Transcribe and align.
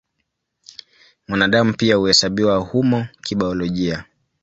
Mwanadamu 1.27 1.73
pia 1.73 1.95
huhesabiwa 1.95 2.57
humo 2.57 3.07
kibiolojia. 3.23 4.05